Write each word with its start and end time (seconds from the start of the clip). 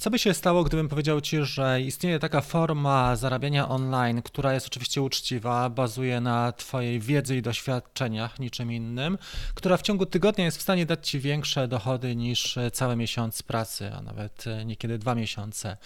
Co 0.00 0.10
by 0.10 0.18
się 0.18 0.34
stało, 0.34 0.64
gdybym 0.64 0.88
powiedział 0.88 1.20
Ci, 1.20 1.36
że 1.44 1.82
istnieje 1.82 2.18
taka 2.18 2.40
forma 2.40 3.16
zarabiania 3.16 3.68
online, 3.68 4.22
która 4.22 4.54
jest 4.54 4.66
oczywiście 4.66 5.02
uczciwa, 5.02 5.70
bazuje 5.70 6.20
na 6.20 6.52
Twojej 6.52 7.00
wiedzy 7.00 7.36
i 7.36 7.42
doświadczeniach, 7.42 8.38
niczym 8.38 8.72
innym, 8.72 9.18
która 9.54 9.76
w 9.76 9.82
ciągu 9.82 10.06
tygodnia 10.06 10.44
jest 10.44 10.58
w 10.58 10.62
stanie 10.62 10.86
dać 10.86 11.08
Ci 11.08 11.20
większe 11.20 11.68
dochody 11.68 12.16
niż 12.16 12.58
cały 12.72 12.96
miesiąc 12.96 13.42
pracy, 13.42 13.92
a 13.94 14.02
nawet 14.02 14.44
niekiedy 14.64 14.98
dwa 14.98 15.14
miesiące. 15.14 15.76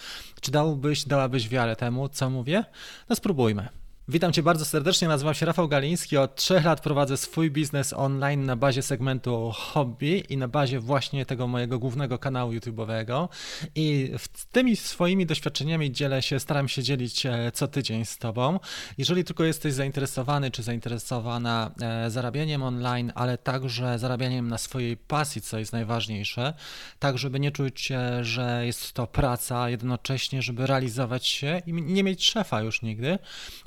Czy 0.41 0.51
dałbyś, 0.51 1.05
dałabyś 1.05 1.49
wiarę 1.49 1.75
temu, 1.75 2.09
co 2.09 2.29
mówię? 2.29 2.63
No 3.09 3.15
spróbujmy. 3.15 3.69
Witam 4.07 4.33
Cię 4.33 4.43
bardzo 4.43 4.65
serdecznie, 4.65 5.07
nazywam 5.07 5.33
się 5.33 5.45
Rafał 5.45 5.67
Galiński. 5.67 6.17
Od 6.17 6.35
trzech 6.35 6.65
lat 6.65 6.81
prowadzę 6.81 7.17
swój 7.17 7.51
biznes 7.51 7.93
online 7.93 8.45
na 8.45 8.55
bazie 8.55 8.81
segmentu 8.81 9.51
hobby 9.55 10.23
i 10.29 10.37
na 10.37 10.47
bazie 10.47 10.79
właśnie 10.79 11.25
tego 11.25 11.47
mojego 11.47 11.79
głównego 11.79 12.19
kanału 12.19 12.51
YouTube'owego. 12.53 13.27
I 13.75 14.11
tymi 14.51 14.75
swoimi 14.75 15.25
doświadczeniami 15.25 15.91
dzielę 15.91 16.21
się, 16.21 16.39
staram 16.39 16.67
się 16.67 16.83
dzielić 16.83 17.25
e, 17.25 17.51
co 17.53 17.67
tydzień 17.67 18.05
z 18.05 18.17
Tobą. 18.17 18.59
Jeżeli 18.97 19.23
tylko 19.23 19.43
jesteś 19.43 19.73
zainteresowany 19.73 20.51
czy 20.51 20.63
zainteresowana 20.63 21.71
e, 21.81 22.09
zarabianiem 22.09 22.63
online, 22.63 23.11
ale 23.15 23.37
także 23.37 23.99
zarabianiem 23.99 24.47
na 24.47 24.57
swojej 24.57 24.97
pasji, 24.97 25.41
co 25.41 25.59
jest 25.59 25.73
najważniejsze, 25.73 26.53
tak 26.99 27.17
żeby 27.17 27.39
nie 27.39 27.51
czuć 27.51 27.91
że 28.21 28.65
jest 28.65 28.93
to 28.93 29.07
praca, 29.07 29.69
jednocześnie, 29.69 30.41
żeby 30.41 30.67
realizować 30.67 31.27
się 31.27 31.61
i 31.65 31.73
nie 31.73 32.03
mieć 32.03 32.25
szefa 32.25 32.61
już 32.61 32.81
nigdy, 32.81 33.19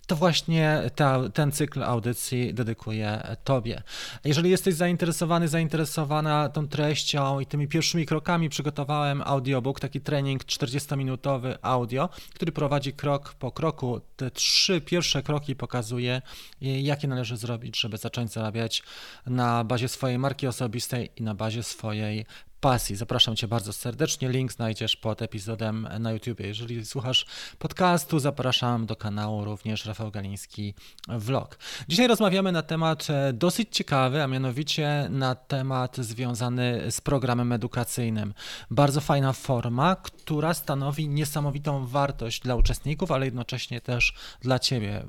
to 0.09 0.17
właśnie 0.17 0.83
ta, 0.95 1.29
ten 1.29 1.53
cykl 1.53 1.83
audycji 1.83 2.55
dedykuję 2.55 3.37
Tobie. 3.45 3.83
Jeżeli 4.25 4.51
jesteś 4.51 4.75
zainteresowany, 4.75 5.49
zainteresowana 5.49 6.49
tą 6.49 6.69
treścią 6.69 7.41
i 7.41 7.47
tymi 7.47 7.69
pierwszymi 7.69 8.07
krokami, 8.07 8.49
przygotowałem 8.49 9.23
audiobook, 9.25 9.81
taki 9.81 10.01
trening 10.01 10.45
40-minutowy 10.45 11.59
audio, 11.63 12.09
który 12.35 12.53
prowadzi 12.53 12.93
krok 12.93 13.35
po 13.35 13.53
kroku. 13.53 14.01
Te 14.17 14.31
trzy 14.31 14.81
pierwsze 14.81 15.23
kroki 15.23 15.57
pokazuje, 15.57 16.23
jakie 16.61 17.09
należy 17.09 17.37
zrobić, 17.37 17.81
żeby 17.81 17.97
zacząć 17.97 18.33
zarabiać 18.33 18.83
na 19.27 19.65
bazie 19.65 19.89
swojej 19.89 20.19
marki 20.19 20.47
osobistej 20.47 21.11
i 21.17 21.23
na 21.23 21.35
bazie 21.35 21.63
swojej 21.63 22.27
pasji. 22.61 22.97
Zapraszam 22.97 23.37
Cię 23.37 23.49
bardzo 23.49 23.73
serdecznie. 23.73 24.29
Link 24.29 24.53
znajdziesz 24.53 24.97
pod 24.97 25.23
epizodem 25.23 25.89
na 26.01 26.13
YouTube. 26.13 26.41
Jeżeli 26.41 26.87
słuchasz 26.87 27.27
podcastu, 27.59 28.19
zapraszam 28.19 28.87
do 28.87 28.97
kanału 28.97 29.45
również 29.45 29.85
Rafał 29.85 30.11
Galiński 30.11 30.75
Vlog. 31.09 31.59
Dzisiaj 31.89 32.09
rozmawiamy 32.09 32.53
na 32.53 32.63
temat 32.63 33.11
e, 33.11 33.33
dosyć 33.33 33.69
ciekawy, 33.71 34.23
a 34.23 34.27
mianowicie 34.27 35.07
na 35.11 35.35
temat 35.35 35.97
związany 35.97 36.91
z 36.91 37.01
programem 37.01 37.53
edukacyjnym. 37.53 38.35
Bardzo 38.71 39.01
fajna 39.01 39.33
forma, 39.33 39.97
która 39.97 40.55
stanowi 40.55 41.09
niesamowitą 41.09 41.87
wartość 41.87 42.41
dla 42.41 42.55
uczestników, 42.55 43.11
ale 43.11 43.25
jednocześnie 43.25 43.81
też 43.81 44.15
dla 44.41 44.59
Ciebie 44.59 45.05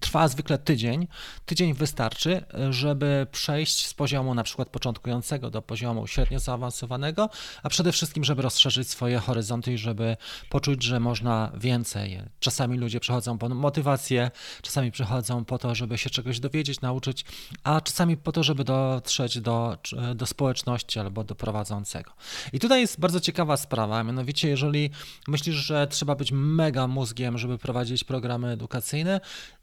trwa 0.00 0.28
zwykle 0.28 0.58
tydzień. 0.58 1.08
Tydzień 1.46 1.74
wystarczy, 1.74 2.44
żeby 2.70 3.26
przejść 3.32 3.86
z 3.86 3.94
poziomu 3.94 4.34
na 4.34 4.42
przykład 4.42 4.68
początkującego 4.68 5.50
do 5.50 5.62
poziomu 5.62 6.06
średnio 6.06 6.38
zaawansowanego, 6.38 7.28
a 7.62 7.68
przede 7.68 7.92
wszystkim, 7.92 8.24
żeby 8.24 8.42
rozszerzyć 8.42 8.88
swoje 8.88 9.18
horyzonty 9.18 9.72
i 9.72 9.78
żeby 9.78 10.16
poczuć, 10.48 10.82
że 10.82 11.00
można 11.00 11.52
więcej. 11.54 12.22
Czasami 12.40 12.78
ludzie 12.78 13.00
przychodzą 13.00 13.38
po 13.38 13.48
motywację, 13.48 14.30
czasami 14.62 14.90
przychodzą 14.90 15.44
po 15.44 15.58
to, 15.58 15.74
żeby 15.74 15.98
się 15.98 16.10
czegoś 16.10 16.40
dowiedzieć, 16.40 16.80
nauczyć, 16.80 17.24
a 17.64 17.80
czasami 17.80 18.16
po 18.16 18.32
to, 18.32 18.42
żeby 18.42 18.64
dotrzeć 18.64 19.40
do, 19.40 19.78
do 20.14 20.26
społeczności 20.26 21.00
albo 21.00 21.24
do 21.24 21.34
prowadzącego. 21.34 22.12
I 22.52 22.60
tutaj 22.60 22.80
jest 22.80 23.00
bardzo 23.00 23.20
ciekawa 23.20 23.56
sprawa, 23.56 24.04
mianowicie 24.04 24.48
jeżeli 24.48 24.90
myślisz, 25.28 25.56
że 25.56 25.86
trzeba 25.86 26.14
być 26.14 26.32
mega 26.32 26.86
mózgiem, 26.86 27.38
żeby 27.38 27.58
prowadzić 27.58 28.04
programy 28.04 28.48
edukacyjne, 28.48 29.20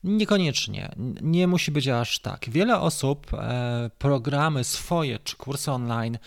Niekoniecznie, 0.07 0.91
nie 1.21 1.47
musi 1.47 1.71
być 1.71 1.87
aż 1.87 2.19
tak. 2.19 2.49
Wiele 2.49 2.79
osób 2.79 3.33
e, 3.33 3.89
programy 3.97 4.63
swoje, 4.63 5.19
czy 5.19 5.35
kursy 5.35 5.71
online, 5.71 6.17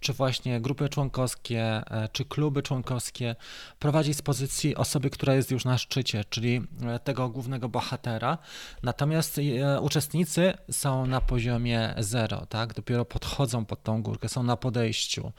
czy 0.00 0.12
właśnie 0.12 0.60
grupy 0.60 0.88
członkowskie, 0.88 1.62
e, 1.62 2.08
czy 2.12 2.24
kluby 2.24 2.62
członkowskie 2.62 3.36
prowadzi 3.78 4.14
z 4.14 4.22
pozycji 4.22 4.76
osoby, 4.76 5.10
która 5.10 5.34
jest 5.34 5.50
już 5.50 5.64
na 5.64 5.78
szczycie, 5.78 6.24
czyli 6.30 6.60
e, 6.82 6.98
tego 6.98 7.28
głównego 7.28 7.68
bohatera. 7.68 8.38
Natomiast 8.82 9.40
uczestnicy 9.80 10.52
są 10.70 11.06
na 11.06 11.20
poziomie 11.20 11.94
zero, 11.98 12.46
tak? 12.46 12.74
Dopiero 12.74 13.04
podchodzą 13.04 13.64
pod 13.64 13.82
tą 13.82 14.02
górkę, 14.02 14.28
są 14.28 14.42
na 14.42 14.56
podejściu. 14.56 15.32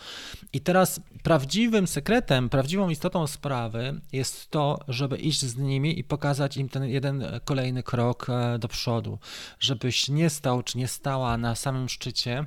I 0.54 0.62
teraz 0.62 1.00
prawdziwym 1.24 1.88
sekretem, 1.88 2.50
prawdziwą 2.50 2.90
istotą 2.90 3.28
sprawy 3.28 4.02
jest 4.12 4.52
to, 4.52 4.80
żeby 4.88 5.18
iść 5.18 5.46
z 5.46 5.58
nimi 5.58 6.00
i 6.00 6.04
pokazać 6.04 6.58
im 6.58 6.70
ten 6.70 6.84
jeden 6.86 7.24
kolejny 7.46 7.84
krok 7.92 8.28
e, 8.30 8.60
do 8.60 8.68
przodu, 8.68 9.20
żebyś 9.60 10.10
nie 10.10 10.30
stał 10.30 10.64
czy 10.64 10.78
nie 10.78 10.88
stała 10.88 11.38
na 11.38 11.56
samym 11.56 11.90
szczycie 11.90 12.46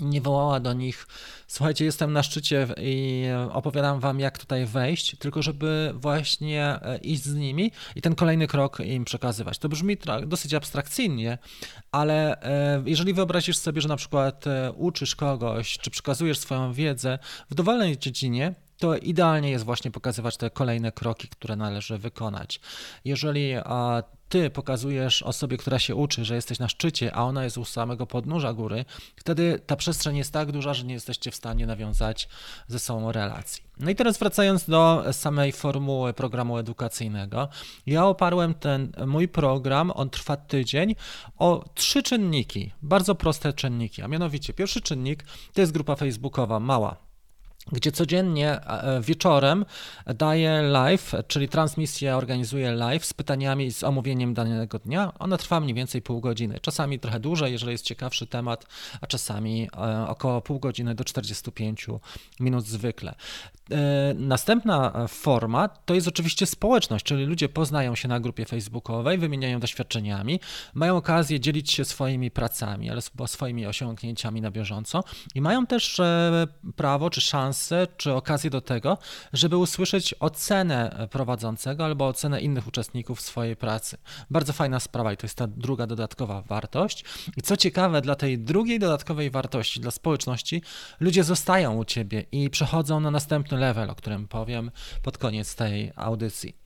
nie 0.00 0.20
wołała 0.20 0.60
do 0.60 0.72
nich, 0.72 1.06
słuchajcie, 1.46 1.84
jestem 1.84 2.12
na 2.12 2.22
szczycie 2.22 2.66
i 2.76 3.24
opowiadam 3.52 4.00
wam, 4.00 4.20
jak 4.20 4.38
tutaj 4.38 4.66
wejść, 4.66 5.16
tylko 5.18 5.42
żeby 5.42 5.92
właśnie 5.94 6.78
e, 6.82 6.98
iść 6.98 7.22
z 7.22 7.34
nimi 7.34 7.70
i 7.96 8.02
ten 8.02 8.14
kolejny 8.14 8.46
krok 8.46 8.80
im 8.80 9.04
przekazywać. 9.04 9.58
To 9.58 9.68
brzmi 9.68 9.96
dosyć 10.26 10.54
abstrakcyjnie, 10.54 11.38
ale 11.92 12.42
e, 12.42 12.82
jeżeli 12.86 13.14
wyobrazisz 13.14 13.58
sobie, 13.58 13.80
że 13.80 13.88
na 13.88 13.96
przykład 13.96 14.44
uczysz 14.76 15.14
kogoś, 15.14 15.78
czy 15.78 15.90
przekazujesz 15.90 16.38
swoją 16.38 16.72
wiedzę 16.72 17.18
w 17.50 17.54
dowolnej 17.54 17.98
dziedzinie, 17.98 18.54
to 18.80 18.96
idealnie 18.96 19.50
jest 19.50 19.64
właśnie 19.64 19.90
pokazywać 19.90 20.36
te 20.36 20.50
kolejne 20.50 20.92
kroki, 20.92 21.28
które 21.28 21.56
należy 21.56 21.98
wykonać. 21.98 22.60
Jeżeli 23.04 23.54
ty 24.30 24.50
pokazujesz 24.50 25.22
osobie, 25.22 25.56
która 25.56 25.78
się 25.78 25.94
uczy, 25.94 26.24
że 26.24 26.34
jesteś 26.34 26.58
na 26.58 26.68
szczycie, 26.68 27.14
a 27.14 27.22
ona 27.22 27.44
jest 27.44 27.58
u 27.58 27.64
samego 27.64 28.06
podnóża 28.06 28.52
góry, 28.52 28.84
wtedy 29.16 29.60
ta 29.66 29.76
przestrzeń 29.76 30.16
jest 30.16 30.32
tak 30.32 30.52
duża, 30.52 30.74
że 30.74 30.84
nie 30.84 30.94
jesteście 30.94 31.30
w 31.30 31.34
stanie 31.34 31.66
nawiązać 31.66 32.28
ze 32.68 32.78
sobą 32.78 33.12
relacji. 33.12 33.62
No 33.78 33.90
i 33.90 33.94
teraz 33.94 34.18
wracając 34.18 34.64
do 34.64 35.04
samej 35.12 35.52
formuły 35.52 36.12
programu 36.12 36.58
edukacyjnego, 36.58 37.48
ja 37.86 38.06
oparłem 38.06 38.54
ten 38.54 38.92
mój 39.06 39.28
program, 39.28 39.92
on 39.94 40.10
trwa 40.10 40.36
tydzień, 40.36 40.94
o 41.38 41.64
trzy 41.74 42.02
czynniki, 42.02 42.72
bardzo 42.82 43.14
proste 43.14 43.52
czynniki, 43.52 44.02
a 44.02 44.08
mianowicie 44.08 44.52
pierwszy 44.52 44.80
czynnik 44.80 45.24
to 45.52 45.60
jest 45.60 45.72
grupa 45.72 45.96
facebookowa, 45.96 46.60
mała, 46.60 47.09
gdzie 47.72 47.92
codziennie 47.92 48.60
e, 48.66 49.00
wieczorem 49.00 49.64
daje 50.06 50.62
live, 50.62 51.12
czyli 51.28 51.48
transmisję 51.48 52.16
organizuje 52.16 52.72
live 52.72 53.04
z 53.04 53.14
pytaniami, 53.14 53.72
z 53.72 53.84
omówieniem 53.84 54.34
danego 54.34 54.78
dnia. 54.78 55.12
Ona 55.18 55.36
trwa 55.36 55.60
mniej 55.60 55.74
więcej 55.74 56.02
pół 56.02 56.20
godziny, 56.20 56.58
czasami 56.60 56.98
trochę 56.98 57.20
dłużej, 57.20 57.52
jeżeli 57.52 57.72
jest 57.72 57.84
ciekawszy 57.84 58.26
temat, 58.26 58.66
a 59.00 59.06
czasami 59.06 59.68
e, 59.76 60.08
około 60.08 60.40
pół 60.40 60.58
godziny 60.58 60.94
do 60.94 61.04
45 61.04 61.86
minut 62.40 62.66
zwykle. 62.66 63.14
E, 63.70 64.14
następna 64.14 65.06
forma 65.08 65.68
to 65.68 65.94
jest 65.94 66.08
oczywiście 66.08 66.46
społeczność, 66.46 67.04
czyli 67.04 67.24
ludzie 67.24 67.48
poznają 67.48 67.94
się 67.94 68.08
na 68.08 68.20
grupie 68.20 68.44
facebookowej, 68.44 69.18
wymieniają 69.18 69.60
doświadczeniami, 69.60 70.40
mają 70.74 70.96
okazję 70.96 71.40
dzielić 71.40 71.72
się 71.72 71.84
swoimi 71.84 72.30
pracami, 72.30 72.90
ale 72.90 73.00
swoimi 73.26 73.66
osiągnięciami 73.66 74.40
na 74.40 74.50
bieżąco 74.50 75.04
i 75.34 75.40
mają 75.40 75.66
też 75.66 76.00
prawo 76.76 77.10
czy 77.10 77.20
szansę 77.20 77.59
szansę 77.60 77.86
czy 77.96 78.12
okazję 78.12 78.50
do 78.50 78.60
tego, 78.60 78.98
żeby 79.32 79.56
usłyszeć 79.56 80.14
ocenę 80.20 81.08
prowadzącego 81.10 81.84
albo 81.84 82.06
ocenę 82.06 82.40
innych 82.40 82.66
uczestników 82.66 83.20
swojej 83.20 83.56
pracy. 83.56 83.96
Bardzo 84.30 84.52
fajna 84.52 84.80
sprawa 84.80 85.12
i 85.12 85.16
to 85.16 85.26
jest 85.26 85.38
ta 85.38 85.46
druga 85.46 85.86
dodatkowa 85.86 86.42
wartość. 86.42 87.04
I 87.36 87.42
co 87.42 87.56
ciekawe, 87.56 88.00
dla 88.00 88.14
tej 88.14 88.38
drugiej 88.38 88.78
dodatkowej 88.78 89.30
wartości, 89.30 89.80
dla 89.80 89.90
społeczności, 89.90 90.62
ludzie 91.00 91.24
zostają 91.24 91.76
u 91.76 91.84
ciebie 91.84 92.24
i 92.32 92.50
przechodzą 92.50 93.00
na 93.00 93.10
następny 93.10 93.58
level, 93.58 93.90
o 93.90 93.94
którym 93.94 94.28
powiem 94.28 94.70
pod 95.02 95.18
koniec 95.18 95.54
tej 95.54 95.92
audycji. 95.96 96.59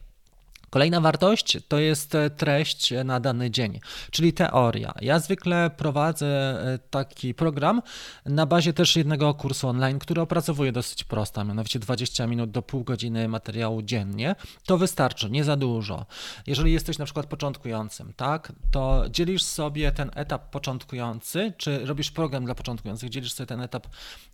Kolejna 0.74 1.00
wartość 1.00 1.58
to 1.68 1.78
jest 1.78 2.14
e, 2.14 2.30
treść 2.30 2.92
na 3.04 3.20
dany 3.20 3.50
dzień, 3.50 3.80
czyli 4.10 4.32
teoria. 4.32 4.94
Ja 5.00 5.18
zwykle 5.18 5.70
prowadzę 5.76 6.26
e, 6.26 6.78
taki 6.78 7.34
program 7.34 7.82
na 8.26 8.46
bazie 8.46 8.72
też 8.72 8.96
jednego 8.96 9.34
kursu 9.34 9.68
online, 9.68 9.98
który 9.98 10.20
opracowuje 10.20 10.72
dosyć 10.72 11.04
prosto, 11.04 11.44
mianowicie 11.44 11.78
20 11.78 12.26
minut 12.26 12.50
do 12.50 12.62
pół 12.62 12.84
godziny 12.84 13.28
materiału 13.28 13.82
dziennie. 13.82 14.36
To 14.66 14.78
wystarczy, 14.78 15.30
nie 15.30 15.44
za 15.44 15.56
dużo. 15.56 16.06
Jeżeli 16.46 16.72
jesteś 16.72 16.98
na 16.98 17.04
przykład 17.04 17.26
początkującym, 17.26 18.12
tak, 18.16 18.52
to 18.70 19.04
dzielisz 19.10 19.42
sobie 19.42 19.92
ten 19.92 20.10
etap 20.14 20.50
początkujący, 20.50 21.52
czy 21.56 21.86
robisz 21.86 22.10
program 22.10 22.44
dla 22.44 22.54
początkujących, 22.54 23.10
dzielisz 23.10 23.32
sobie 23.32 23.46
ten 23.46 23.60
etap 23.60 23.86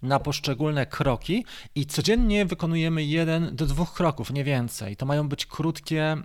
na 0.02 0.18
poszczególne 0.18 0.86
kroki 0.86 1.44
i 1.74 1.86
codziennie 1.86 2.46
wykonujemy 2.46 3.04
jeden 3.04 3.56
do 3.56 3.66
dwóch 3.66 3.94
kroków, 3.94 4.30
nie 4.30 4.44
więcej. 4.44 4.96
To 4.96 5.06
mają 5.06 5.28
być 5.28 5.46
krótkie 5.46 6.16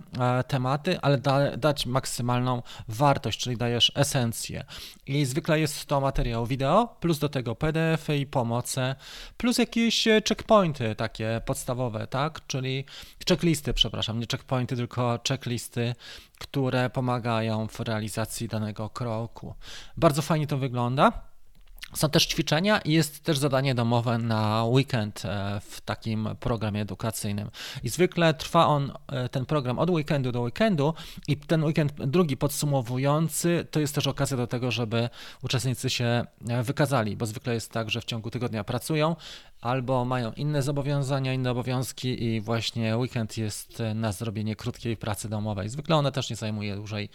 tematy, 0.47 0.99
ale 1.01 1.17
da, 1.17 1.57
dać 1.57 1.85
maksymalną 1.85 2.61
wartość, 2.87 3.39
czyli 3.39 3.57
dajesz 3.57 3.91
esencję. 3.95 4.65
I 5.07 5.25
zwykle 5.25 5.59
jest 5.59 5.85
to 5.85 6.01
materiał 6.01 6.45
wideo, 6.45 6.95
plus 6.99 7.19
do 7.19 7.29
tego 7.29 7.55
PDF 7.55 8.07
-y 8.07 8.19
i 8.19 8.25
pomoce, 8.25 8.95
plus 9.37 9.57
jakieś 9.57 10.03
checkpointy 10.03 10.95
takie 10.95 11.41
podstawowe, 11.45 12.07
tak? 12.07 12.47
Czyli 12.47 12.85
checklisty, 13.29 13.73
przepraszam, 13.73 14.19
nie 14.19 14.27
checkpointy, 14.31 14.75
tylko 14.75 15.19
checklisty, 15.27 15.95
które 16.39 16.89
pomagają 16.89 17.67
w 17.67 17.79
realizacji 17.79 18.47
danego 18.47 18.89
kroku. 18.89 19.55
Bardzo 19.97 20.21
fajnie 20.21 20.47
to 20.47 20.57
wygląda. 20.57 21.34
Są 21.95 22.09
też 22.09 22.25
ćwiczenia 22.25 22.79
i 22.79 22.91
jest 22.91 23.23
też 23.23 23.37
zadanie 23.37 23.75
domowe 23.75 24.17
na 24.17 24.65
weekend 24.65 25.25
e, 25.25 25.61
w 25.69 25.81
takim 25.81 26.29
programie 26.39 26.81
edukacyjnym. 26.81 27.49
I 27.83 27.89
zwykle 27.89 28.33
trwa 28.33 28.67
on, 28.67 28.91
e, 29.07 29.29
ten 29.29 29.45
program 29.45 29.79
od 29.79 29.89
weekendu 29.89 30.31
do 30.31 30.41
weekendu 30.41 30.93
i 31.27 31.37
ten 31.37 31.63
weekend 31.63 31.93
drugi 31.93 32.37
podsumowujący 32.37 33.67
to 33.71 33.79
jest 33.79 33.95
też 33.95 34.07
okazja 34.07 34.37
do 34.37 34.47
tego, 34.47 34.71
żeby 34.71 35.09
uczestnicy 35.43 35.89
się 35.89 36.25
e, 36.49 36.63
wykazali, 36.63 37.17
bo 37.17 37.25
zwykle 37.25 37.53
jest 37.53 37.71
tak, 37.71 37.89
że 37.89 38.01
w 38.01 38.05
ciągu 38.05 38.31
tygodnia 38.31 38.63
pracują 38.63 39.15
albo 39.61 40.05
mają 40.05 40.31
inne 40.31 40.61
zobowiązania, 40.61 41.33
inne 41.33 41.51
obowiązki 41.51 42.23
i 42.23 42.41
właśnie 42.41 42.97
weekend 42.97 43.37
jest 43.37 43.83
na 43.95 44.11
zrobienie 44.11 44.55
krótkiej 44.55 44.97
pracy 44.97 45.29
domowej. 45.29 45.69
Zwykle 45.69 45.95
ona 45.95 46.11
też 46.11 46.29
nie 46.29 46.35
zajmuje 46.35 46.75
dłużej 46.75 47.09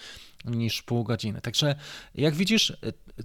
niż 0.45 0.83
pół 0.83 1.05
godziny. 1.05 1.41
Także 1.41 1.75
jak 2.15 2.35
widzisz, 2.35 2.73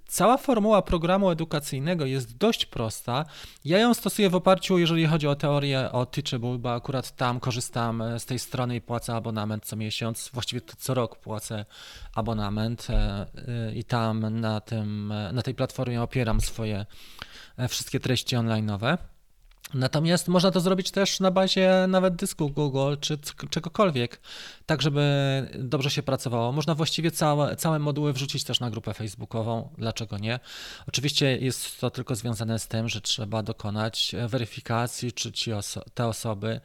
cała 0.07 0.38
formuła 0.38 0.81
programu 0.81 1.29
edukacyjnego 1.29 2.06
jest 2.06 2.38
dość 2.38 2.65
prosta. 2.65 3.25
Ja 3.65 3.79
ją 3.79 3.94
stosuję 3.94 4.29
w 4.29 4.35
oparciu, 4.35 4.77
jeżeli 4.77 5.06
chodzi 5.06 5.27
o 5.27 5.35
teorię 5.35 5.91
o 5.91 6.06
Teachable, 6.06 6.57
bo 6.57 6.73
akurat 6.73 7.15
tam 7.15 7.39
korzystam 7.39 8.03
z 8.17 8.25
tej 8.25 8.39
strony 8.39 8.75
i 8.75 8.81
płacę 8.81 9.15
abonament 9.15 9.65
co 9.65 9.75
miesiąc. 9.75 10.29
Właściwie 10.33 10.62
to 10.62 10.73
co 10.77 10.94
rok 10.94 11.15
płacę 11.15 11.65
abonament 12.13 12.88
e, 12.89 13.25
e, 13.47 13.73
i 13.75 13.83
tam 13.83 14.39
na, 14.39 14.62
tym, 14.62 15.13
na 15.33 15.41
tej 15.41 15.56
platformie 15.56 16.01
opieram 16.01 16.41
swoje 16.41 16.77
e, 16.77 16.85
wszystkie 17.69 18.00
treści 18.00 18.36
online'owe. 18.36 18.98
Natomiast 19.74 20.28
można 20.28 20.52
to 20.52 20.60
zrobić 20.60 20.92
też 20.92 21.19
na 21.19 21.31
bazie 21.31 21.86
nawet 21.88 22.16
dysku 22.16 22.50
Google 22.50 22.96
czy 23.02 23.18
czegokolwiek, 23.50 24.22
tak 24.66 24.81
żeby 24.81 25.04
dobrze 25.60 25.90
się 25.90 26.04
pracowało. 26.04 26.52
Można 26.52 26.75
właściwie 26.75 27.12
całe, 27.12 27.56
całe 27.56 27.80
moduły 27.80 28.13
wrzucić 28.13 28.44
też 28.44 28.60
na 28.60 28.69
grupę 28.69 28.94
facebookową, 28.94 29.69
dlaczego 29.78 30.18
nie? 30.18 30.40
Oczywiście 30.88 31.38
jest 31.38 31.80
to 31.80 31.90
tylko 31.90 32.16
związane 32.16 32.60
z 32.60 32.68
tym, 32.68 32.90
że 32.90 33.02
trzeba 33.02 33.44
dokonać 33.44 34.16
weryfikacji, 34.28 35.12
czy 35.12 35.31
ci 35.31 35.54
oso 35.54 35.84
te 35.94 36.08
osoby 36.08 36.62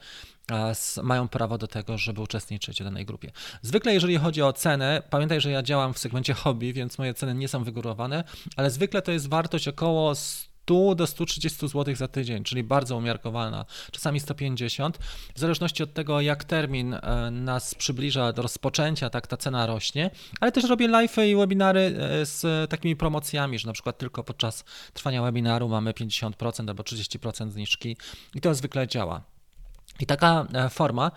mają 1.03 1.27
prawo 1.27 1.57
do 1.57 1.67
tego, 1.67 1.97
żeby 1.97 2.21
uczestniczyć 2.21 2.81
w 2.81 2.83
danej 2.83 3.05
grupie. 3.05 3.31
Zwykle, 3.61 3.93
jeżeli 3.93 4.17
chodzi 4.17 4.41
o 4.41 4.53
cenę, 4.53 5.03
pamiętaj, 5.09 5.41
że 5.41 5.51
ja 5.51 5.63
działam 5.63 5.93
w 5.93 5.99
segmencie 5.99 6.33
hobby, 6.33 6.73
więc 6.73 6.97
moje 6.97 7.13
ceny 7.13 7.35
nie 7.35 7.47
są 7.47 7.63
wygórowane, 7.63 8.23
ale 8.55 8.71
zwykle 8.71 9.01
to 9.01 9.11
jest 9.11 9.29
wartość 9.29 9.67
około 9.67 10.15
100 10.15 10.50
do 10.95 11.07
130 11.07 11.67
zł 11.67 11.95
za 11.95 12.07
tydzień, 12.07 12.43
czyli 12.43 12.63
bardzo 12.63 12.97
umiarkowana, 12.97 13.65
czasami 13.91 14.19
150. 14.19 14.97
W 15.35 15.39
zależności 15.39 15.83
od 15.83 15.93
tego, 15.93 16.21
jak 16.21 16.43
termin 16.43 16.93
e, 16.93 17.31
nas 17.31 17.75
przybliża 17.75 18.33
do 18.33 18.41
rozpoczęcia, 18.41 19.09
tak 19.09 19.27
ta 19.27 19.37
cena 19.37 19.65
rośnie, 19.65 20.11
ale 20.39 20.51
też 20.51 20.63
robię 20.63 20.87
live 20.87 21.17
i 21.17 21.35
webinary 21.35 21.81
e, 21.81 22.25
z 22.25 22.69
takimi 22.69 22.95
promocjami, 22.95 23.59
że 23.59 23.67
na 23.67 23.73
przykład 23.73 23.97
tylko 23.97 24.23
podczas 24.23 24.63
trwania 24.93 25.21
webinaru 25.21 25.69
mamy 25.69 25.91
50% 25.91 26.69
albo 26.69 26.83
30% 26.83 27.49
zniżki 27.49 27.97
i 28.35 28.41
to 28.41 28.55
zwykle 28.55 28.87
działa. 28.87 29.21
I 29.99 30.05
taka 30.05 30.47
e, 30.53 30.69
forma 30.69 31.11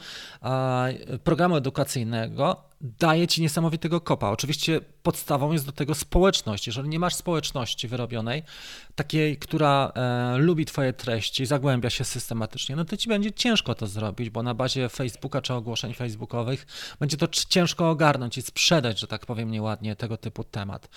programu 1.25 1.57
edukacyjnego 1.57 2.74
daje 2.85 3.27
ci 3.27 3.43
niesamowitego 3.43 4.01
kopa. 4.01 4.31
Oczywiście 4.31 4.81
podstawą 5.03 5.53
jest 5.53 5.67
do 5.67 5.73
tego 5.73 5.95
społeczność. 5.95 6.67
Jeżeli 6.67 6.89
nie 6.89 6.99
masz 6.99 7.15
społeczności 7.15 7.89
wyrobionej, 7.89 8.43
takiej, 8.95 9.37
która 9.37 9.93
e, 9.95 10.39
lubi 10.39 10.67
Twoje 10.67 10.93
treści, 10.93 11.47
zagłębia 11.47 11.91
się 11.91 12.05
systematycznie, 12.05 12.77
no 12.77 12.85
to 12.85 12.97
ci 12.97 13.09
będzie 13.09 13.33
ciężko 13.33 13.75
to 13.75 13.87
zrobić, 13.87 14.31
bo 14.31 14.43
na 14.43 14.55
bazie 14.55 14.89
Facebooka 14.89 15.43
czy 15.43 15.55
ogłoszeń 15.55 15.95
facebookowych 15.95 16.67
będzie 17.01 17.17
to 17.17 17.29
ciężko 17.29 17.91
ogarnąć 17.91 18.39
i 18.39 18.43
sprzedać, 18.43 19.01
że 19.01 19.07
tak 19.07 19.27
powiem 19.27 19.51
nieładnie, 19.51 19.97
tego 19.97 20.17
typu 20.17 20.45
temat. 20.45 20.89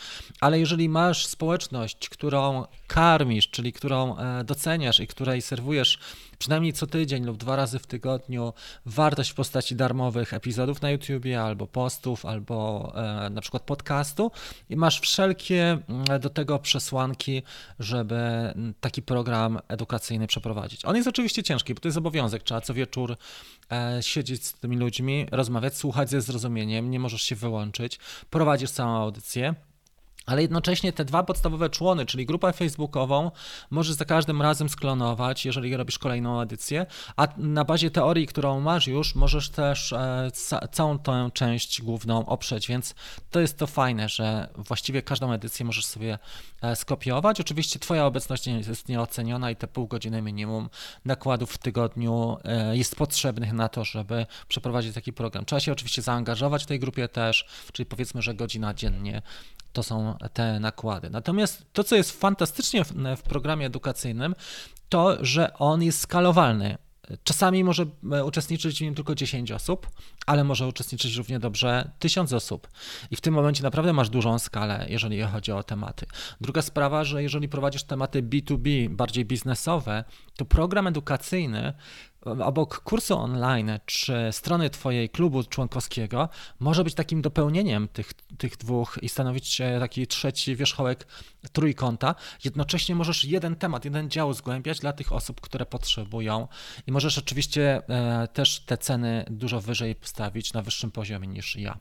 Ale 0.41 0.59
jeżeli 0.59 0.89
masz 0.89 1.25
społeczność, 1.25 2.09
którą 2.09 2.65
karmisz, 2.87 3.49
czyli 3.49 3.73
którą 3.73 4.17
e, 4.17 4.43
doceniasz 4.43 4.99
i 4.99 5.07
której 5.07 5.41
serwujesz 5.41 5.99
przynajmniej 6.37 6.73
co 6.73 6.87
tydzień 6.87 7.25
lub 7.25 7.37
dwa 7.37 7.55
razy 7.55 7.79
w 7.79 7.87
tygodniu 7.87 8.53
wartość 8.85 9.31
w 9.31 9.33
postaci 9.33 9.75
darmowych 9.75 10.33
epizodów 10.33 10.81
na 10.81 10.91
YouTubie 10.91 11.41
albo 11.41 11.67
postów, 11.77 12.25
albo 12.25 12.91
e, 12.95 13.29
na 13.29 13.41
przykład 13.41 13.63
podcastu 13.63 14.31
i 14.69 14.75
masz 14.75 15.00
wszelkie 15.00 15.77
mm, 15.89 16.19
do 16.19 16.29
tego 16.29 16.59
przesłanki, 16.59 17.44
żeby 17.79 18.19
taki 18.79 19.01
program 19.01 19.59
edukacyjny 19.68 20.27
przeprowadzić. 20.27 20.85
On 20.85 20.95
jest 20.95 21.07
oczywiście 21.07 21.44
ciężki, 21.44 21.74
bo 21.74 21.79
to 21.79 21.88
jest 21.88 21.97
obowiązek. 21.97 22.44
Trzeba 22.44 22.62
co 22.62 22.74
wieczór 22.74 23.18
e, 23.71 24.03
siedzieć 24.03 24.45
z 24.45 24.53
tymi 24.53 24.77
ludźmi, 24.77 25.25
rozmawiać, 25.31 25.77
słuchać 25.77 26.09
ze 26.09 26.21
zrozumieniem, 26.21 26.91
nie 26.91 27.00
możesz 27.00 27.21
się 27.21 27.35
wyłączyć, 27.35 28.00
prowadzisz 28.30 28.71
całą 28.71 28.91
audycję. 28.91 29.56
Ale 30.27 30.41
jednocześnie 30.41 30.94
te 30.94 31.06
dwa 31.06 31.24
podstawowe 31.24 31.69
człony, 31.69 32.06
czyli 32.06 32.25
grupę 32.25 32.53
facebookową, 32.53 33.31
możesz 33.69 33.95
za 33.95 34.06
każdym 34.06 34.41
razem 34.41 34.69
sklonować, 34.69 35.45
jeżeli 35.45 35.77
robisz 35.77 36.00
kolejną 36.00 36.41
edycję, 36.41 36.85
a 37.15 37.27
na 37.38 37.65
bazie 37.65 37.91
teorii, 37.91 38.27
którą 38.27 38.59
masz 38.59 38.88
już, 38.88 39.15
możesz 39.15 39.50
też 39.50 39.94
e, 39.94 40.29
ca 40.33 40.68
całą 40.68 41.00
tę 41.00 41.29
część 41.33 41.81
główną 41.81 42.25
oprzeć, 42.25 42.68
więc 42.68 42.95
to 43.31 43.39
jest 43.39 43.57
to 43.57 43.68
fajne, 43.68 44.09
że 44.09 44.50
właściwie 44.57 45.01
każdą 45.01 45.31
edycję 45.31 45.65
możesz 45.65 45.85
sobie 45.85 46.19
e, 46.62 46.75
skopiować. 46.75 47.41
Oczywiście 47.41 47.80
Twoja 47.80 48.06
obecność 48.06 48.47
jest 48.47 48.89
nieoceniona 48.89 49.51
i 49.51 49.56
te 49.56 49.68
pół 49.68 49.88
godziny 49.88 50.21
minimum 50.21 50.69
nakładów 51.06 51.51
w 51.51 51.57
tygodniu 51.57 52.38
e, 52.44 52.77
jest 52.77 52.95
potrzebnych 52.95 53.53
na 53.53 53.69
to, 53.69 53.85
żeby 53.85 54.25
przeprowadzić 54.47 54.95
taki 54.95 55.13
program. 55.13 55.45
Trzeba 55.45 55.59
się 55.59 55.71
oczywiście 55.71 56.01
zaangażować 56.01 56.63
w 56.63 56.68
tej 56.68 56.80
grupie 56.80 57.07
też, 57.07 57.45
czyli 57.73 57.85
powiedzmy, 57.85 58.21
że 58.21 58.33
godzina 58.33 58.73
dziennie 58.73 59.21
to 59.73 59.83
są 59.83 60.17
te 60.33 60.59
nakłady. 60.59 61.09
Natomiast 61.09 61.65
to, 61.73 61.83
co 61.83 61.95
jest 61.95 62.11
fantastycznie 62.11 62.85
w, 62.85 62.93
w 63.17 63.21
programie 63.21 63.65
edukacyjnym, 63.65 64.35
to, 64.89 65.25
że 65.25 65.53
on 65.53 65.83
jest 65.83 65.99
skalowalny. 65.99 66.77
Czasami 67.23 67.63
może 67.63 67.85
e, 68.11 68.25
uczestniczyć 68.25 68.77
w 68.77 68.81
nim 68.81 68.95
tylko 68.95 69.15
10 69.15 69.51
osób, 69.51 69.89
ale 70.25 70.43
może 70.43 70.67
uczestniczyć 70.67 71.15
równie 71.15 71.39
dobrze 71.39 71.91
1000 71.99 72.33
osób. 72.33 72.67
I 73.11 73.15
w 73.15 73.21
tym 73.21 73.33
momencie 73.33 73.63
naprawdę 73.63 73.93
masz 73.93 74.09
dużą 74.09 74.39
skalę, 74.39 74.85
jeżeli 74.89 75.21
chodzi 75.21 75.51
o 75.51 75.63
tematy. 75.63 76.05
Druga 76.41 76.61
sprawa, 76.61 77.03
że 77.03 77.23
jeżeli 77.23 77.49
prowadzisz 77.49 77.83
tematy 77.83 78.23
B2B, 78.23 78.89
bardziej 78.89 79.25
biznesowe, 79.25 80.03
to 80.35 80.45
program 80.45 80.87
edukacyjny 80.87 81.73
obok 82.25 82.79
kursu 82.79 83.17
online 83.17 83.79
czy 83.85 84.30
strony 84.31 84.69
Twojej 84.69 85.09
klubu 85.09 85.44
członkowskiego 85.44 86.30
może 86.59 86.83
być 86.83 86.94
takim 86.94 87.21
dopełnieniem 87.21 87.87
tych, 87.87 88.13
tych 88.13 88.57
dwóch 88.57 88.99
i 89.01 89.09
stanowić 89.09 89.61
taki 89.80 90.07
trzeci 90.07 90.56
wierzchołek 90.56 91.07
trójkąta. 91.51 92.15
Jednocześnie 92.44 92.95
możesz 92.95 93.25
jeden 93.25 93.56
temat, 93.56 93.85
jeden 93.85 94.09
dział 94.09 94.33
zgłębiać 94.33 94.80
dla 94.80 94.94
tych 94.94 95.13
osób, 95.13 95.42
które 95.42 95.65
potrzebują 95.65 96.47
i 96.87 96.92
możesz 96.92 97.18
oczywiście 97.18 97.81
e, 97.89 98.27
też 98.27 98.59
te 98.59 98.77
ceny 98.77 99.25
dużo 99.30 99.61
wyżej 99.61 99.95
postawić 99.95 100.53
na 100.53 100.61
wyższym 100.61 100.92
poziomie 100.92 101.27
niż 101.27 101.56
ja. 101.56 101.77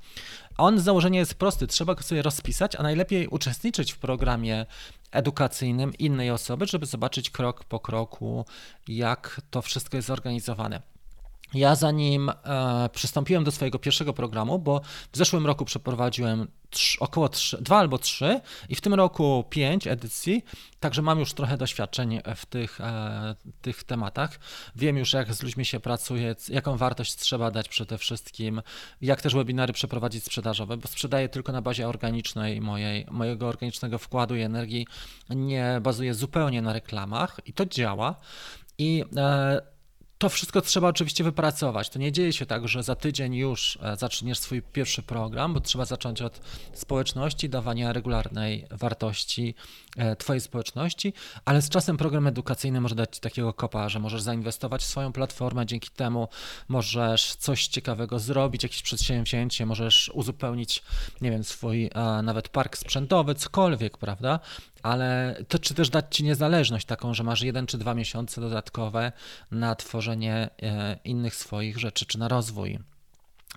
On 0.59 0.81
z 0.81 0.83
założenia 0.83 1.21
jest 1.21 1.35
prosty, 1.35 1.67
trzeba 1.67 1.95
go 1.95 2.03
sobie 2.03 2.23
rozpisać, 2.23 2.77
a 2.77 2.83
najlepiej 2.83 3.29
uczestniczyć 3.29 3.93
w 3.93 3.99
programie 3.99 4.67
edukacyjnym 5.13 5.95
innej 5.99 6.31
osoby, 6.31 6.67
żeby 6.67 6.87
zobaczyć 6.87 7.31
krok 7.31 7.65
po 7.65 7.81
kroku, 7.81 8.45
jak 8.89 9.41
to 9.51 9.63
wszystko 9.63 9.97
jest 9.97 10.09
zorganizowane. 10.09 10.96
Ja 11.55 11.75
zanim 11.75 12.29
e, 12.29 12.89
przystąpiłem 12.93 13.45
do 13.45 13.51
swojego 13.51 13.79
pierwszego 13.79 14.13
programu, 14.13 14.59
bo 14.59 14.81
w 15.13 15.17
zeszłym 15.17 15.47
roku 15.47 15.65
przeprowadziłem 15.65 16.49
trz, 16.71 16.97
około 16.97 17.29
3, 17.29 17.63
2 17.63 17.79
albo 17.79 17.99
3 17.99 18.41
i 18.69 18.75
w 18.75 18.81
tym 18.81 18.95
roku 18.95 19.45
5 19.51 19.87
edycji, 19.87 20.45
także 20.81 21.03
mam 21.03 21.19
już 21.19 21.35
trochę 21.35 21.57
doświadczeń 21.57 22.21
w 22.37 22.47
tych, 22.47 22.81
e, 22.81 23.35
tych 23.63 23.85
tematach. 23.85 24.39
Wiem 24.77 24.97
już, 24.97 25.13
jak 25.13 25.35
z 25.35 25.43
ludźmi 25.43 25.65
się 25.65 25.81
pracuje, 25.81 26.35
jaką 26.49 26.77
wartość 26.77 27.17
trzeba 27.17 27.51
dać 27.51 27.69
przede 27.69 27.99
wszystkim, 27.99 28.63
jak 29.01 29.23
też 29.23 29.35
webinary 29.35 29.73
przeprowadzić 29.73 30.25
sprzedażowe, 30.25 30.77
bo 30.77 30.89
sprzedaję 30.89 31.29
tylko 31.29 31.53
na 31.53 31.63
bazie 31.63 31.89
organicznej 31.89 32.61
mojej, 32.61 33.07
mojego 33.11 33.49
organicznego 33.49 33.99
wkładu 33.99 34.37
i 34.37 34.41
energii, 34.41 34.87
nie 35.31 35.81
bazuję 35.83 36.15
zupełnie 36.15 36.63
na 36.63 36.73
reklamach 36.73 37.41
i 37.47 37.53
to 37.53 37.67
działa. 37.67 38.15
I 38.79 39.05
e, 39.17 39.76
to 40.19 40.29
wszystko 40.29 40.61
trzeba 40.61 40.89
oczywiście 40.89 41.25
wypracować. 41.25 41.89
To 41.89 41.99
nie 41.99 42.13
dzieje 42.13 42.33
się 42.33 42.47
tak, 42.47 42.69
że 42.69 42.83
za 42.83 42.95
tydzień 42.95 43.35
już 43.35 43.79
e, 43.83 43.97
zaczniesz 43.97 44.39
swój 44.39 44.63
pierwszy 44.63 45.03
program, 45.03 45.55
bo 45.55 45.61
trzeba 45.61 45.85
zacząć 45.85 46.23
od 46.23 46.41
społeczności, 46.73 47.49
dawania 47.49 47.93
regularnej 47.93 48.67
wartości 48.71 49.55
e, 49.97 50.17
Twojej 50.17 50.41
społeczności, 50.41 51.13
ale 51.45 51.63
z 51.63 51.69
czasem 51.69 51.97
program 51.97 52.27
edukacyjny 52.27 52.81
może 52.81 52.95
dać 52.95 53.15
Ci 53.15 53.21
takiego 53.21 53.53
kopa, 53.53 53.89
że 53.89 53.99
możesz 53.99 54.23
zainwestować 54.23 54.83
w 54.83 54.87
swoją 54.87 55.13
platformę, 55.13 55.67
dzięki 55.67 55.91
temu 55.91 56.29
możesz 56.69 57.35
coś 57.35 57.67
ciekawego 57.67 58.19
zrobić, 58.19 58.63
jakieś 58.63 58.83
przedsięwzięcie, 58.83 59.67
możesz 59.67 60.11
uzupełnić, 60.15 60.83
nie 61.21 61.31
wiem, 61.31 61.45
swój 61.45 61.91
nawet 62.23 62.49
park 62.49 62.77
sprzętowy, 62.77 63.35
cokolwiek, 63.35 63.99
prawda? 63.99 64.41
Ale 64.87 65.37
to 65.49 65.59
czy 65.59 65.75
też 65.75 65.91
dać 65.91 66.05
ci 66.11 66.25
niezależność 66.25 66.87
taką, 66.87 67.15
że 67.15 67.25
masz 67.25 67.43
jeden 67.43 67.67
czy 67.67 67.79
dwa 67.79 67.95
miesiące 67.95 68.41
dodatkowe 68.41 69.13
na 69.51 69.75
tworzenie 69.75 70.51
e, 70.63 70.99
innych 71.05 71.35
swoich 71.35 71.79
rzeczy, 71.79 72.07
czy 72.07 72.19
na 72.19 72.29
rozwój 72.29 72.79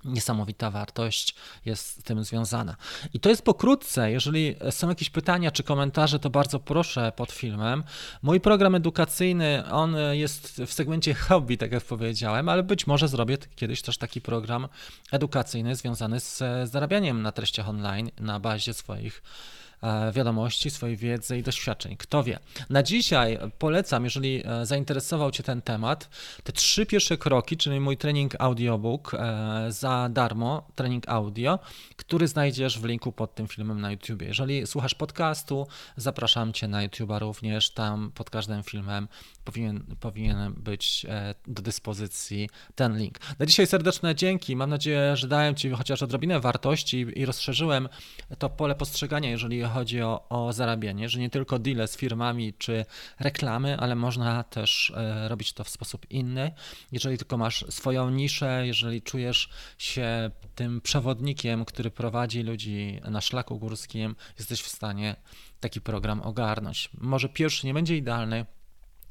niesamowita 0.05 0.71
wartość 0.71 1.35
jest 1.65 1.99
z 1.99 2.03
tym 2.03 2.23
związana. 2.23 2.75
I 3.13 3.19
to 3.19 3.29
jest 3.29 3.41
pokrótce. 3.41 4.11
Jeżeli 4.11 4.55
są 4.69 4.89
jakieś 4.89 5.09
pytania 5.09 5.51
czy 5.51 5.63
komentarze, 5.63 6.19
to 6.19 6.29
bardzo 6.29 6.59
proszę 6.59 7.11
pod 7.15 7.31
filmem. 7.31 7.83
Mój 8.21 8.39
program 8.39 8.75
edukacyjny, 8.75 9.63
on 9.71 9.95
jest 10.11 10.61
w 10.67 10.73
segmencie 10.73 11.13
hobby, 11.13 11.57
tak 11.57 11.71
jak 11.71 11.83
powiedziałem, 11.83 12.49
ale 12.49 12.63
być 12.63 12.87
może 12.87 13.07
zrobię 13.07 13.37
kiedyś 13.55 13.81
też 13.81 13.97
taki 13.97 14.21
program 14.21 14.67
edukacyjny 15.11 15.75
związany 15.75 16.19
z 16.19 16.43
zarabianiem 16.69 17.21
na 17.21 17.31
treściach 17.31 17.69
online 17.69 18.11
na 18.19 18.39
bazie 18.39 18.73
swoich 18.73 19.21
E, 19.21 19.68
wiadomości, 20.13 20.69
swojej 20.69 20.97
wiedzy 20.97 21.37
i 21.37 21.43
doświadczeń. 21.43 21.97
Kto 21.97 22.23
wie. 22.23 22.39
Na 22.69 22.83
dzisiaj 22.83 23.39
polecam, 23.59 24.03
jeżeli 24.03 24.43
e, 24.45 24.65
zainteresował 24.65 25.31
Cię 25.31 25.43
ten 25.43 25.61
temat, 25.61 26.09
te 26.43 26.51
trzy 26.51 26.85
pierwsze 26.85 27.17
kroki, 27.17 27.57
czyli 27.57 27.79
mój 27.79 27.97
trening 27.97 28.35
audiobook 28.39 29.13
e, 29.13 29.65
za 29.69 30.09
darmo, 30.11 30.67
trening 30.75 31.09
audio, 31.09 31.59
który 31.95 32.27
znajdziesz 32.27 32.79
w 32.79 32.85
linku 32.85 33.11
pod 33.11 33.35
tym 33.35 33.47
filmem 33.47 33.81
na 33.81 33.91
YouTube. 33.91 34.21
Jeżeli 34.21 34.67
słuchasz 34.67 34.95
podcastu, 34.95 35.67
zapraszam 35.97 36.53
Cię 36.53 36.67
na 36.67 36.87
YouTube'a 36.87 37.19
również, 37.19 37.71
tam 37.71 38.11
pod 38.15 38.29
każdym 38.29 38.63
filmem 38.63 39.07
powinien, 39.43 39.83
powinien 39.99 40.53
być 40.53 41.05
do 41.47 41.61
dyspozycji 41.61 42.49
ten 42.75 42.97
link. 42.97 43.17
Na 43.39 43.45
dzisiaj 43.45 43.67
serdeczne 43.67 44.15
dzięki. 44.15 44.55
Mam 44.55 44.69
nadzieję, 44.69 45.15
że 45.17 45.27
dałem 45.27 45.55
Ci 45.55 45.69
chociaż 45.69 46.03
odrobinę 46.03 46.39
wartości 46.39 47.05
i 47.15 47.25
rozszerzyłem 47.25 47.89
to 48.37 48.49
pole 48.49 48.75
postrzegania, 48.75 49.29
jeżeli 49.29 49.61
chodzi 49.69 50.01
o, 50.01 50.29
o 50.29 50.53
zarabianie, 50.53 51.09
że 51.09 51.19
nie 51.19 51.29
tylko 51.29 51.59
deale 51.59 51.87
z 51.87 51.97
firmami 51.97 52.53
czy 52.53 52.85
reklamy, 53.19 53.77
ale 53.77 53.95
można 53.95 54.43
też 54.43 54.93
e, 54.95 55.27
robić 55.27 55.53
to 55.53 55.63
w 55.63 55.69
sposób 55.69 56.11
inny. 56.11 56.51
Jeżeli 56.91 57.17
tylko 57.17 57.37
masz 57.37 57.65
swoją 57.69 58.09
niszę, 58.09 58.63
jeżeli 58.65 59.01
czujesz 59.01 59.49
się 59.77 60.31
tym 60.55 60.81
przewodnikiem, 60.81 61.65
który 61.65 61.91
prowadzi 61.91 62.43
ludzi 62.43 63.01
na 63.09 63.21
szlaku 63.21 63.59
górskim, 63.59 64.15
jesteś 64.39 64.61
w 64.61 64.67
stanie 64.67 65.15
taki 65.59 65.81
program 65.81 66.21
ogarnąć. 66.21 66.89
Może 66.97 67.29
pierwszy 67.29 67.67
nie 67.67 67.73
będzie 67.73 67.97
idealny, 67.97 68.45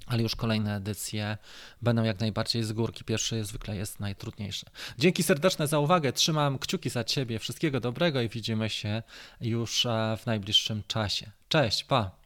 ale 0.09 0.23
już 0.23 0.37
kolejne 0.37 0.77
edycje 0.77 1.39
będą 1.83 2.05
jak 2.05 2.21
najbardziej 2.21 2.65
z 2.65 2.73
górki. 2.73 3.05
Pierwszy 3.05 3.45
zwykle 3.45 3.77
jest 3.77 4.01
najtrudniejszy. 4.01 4.67
Dzięki 4.99 5.23
serdeczne 5.23 5.67
za 5.67 5.79
uwagę. 5.79 6.13
Trzymam 6.13 6.59
kciuki 6.59 6.91
za 6.91 7.05
Ciebie. 7.05 7.39
Wszystkiego 7.39 7.81
dobrego 7.81 8.21
i 8.21 8.29
widzimy 8.29 8.71
się 8.71 9.03
już 9.41 9.87
e, 9.87 10.17
w 10.21 10.27
najbliższym 10.27 10.83
czasie. 10.89 11.31
Cześć, 11.49 11.85
pa! 11.85 12.18